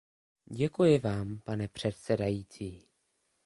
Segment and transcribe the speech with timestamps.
[0.45, 2.87] Děkují vám, paní předsedající.